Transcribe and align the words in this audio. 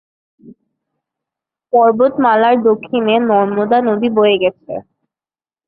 পর্বতমালার 1.73 2.55
দক্ষিণে 2.67 3.15
নর্মদা 3.29 3.77
নদী 3.87 4.07
বয়ে 4.17 4.37
গেছে। 4.43 4.73